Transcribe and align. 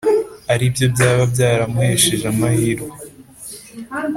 ari 0.53 0.65
byo 0.73 0.85
byaba 0.93 1.23
byaramuhesheje 1.33 2.25
amahirwe’ 2.33 2.89